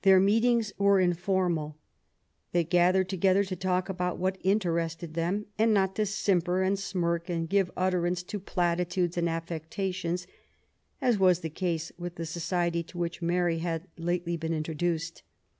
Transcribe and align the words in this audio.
Their 0.00 0.18
meetings 0.18 0.72
were 0.78 0.98
informal. 0.98 1.76
They 2.52 2.64
gathered 2.64 3.10
together 3.10 3.44
to 3.44 3.54
talk 3.54 3.90
about 3.90 4.16
what 4.16 4.38
interested 4.42 5.12
them, 5.12 5.44
and 5.58 5.74
not 5.74 5.94
to 5.96 6.06
simper 6.06 6.62
and 6.62 6.78
smirk, 6.78 7.28
and 7.28 7.46
give 7.50 7.70
utterance 7.76 8.22
to 8.22 8.40
platitudes 8.40 9.18
and 9.18 9.28
i^ectations, 9.28 10.26
as 11.02 11.18
was 11.18 11.40
the 11.40 11.50
case 11.50 11.92
with 11.98 12.14
the 12.14 12.24
society 12.24 12.82
to 12.84 12.96
which 12.96 13.20
Mary 13.20 13.58
had 13.58 13.86
lately 13.98 14.38
been 14.38 14.54
introduced. 14.54 15.22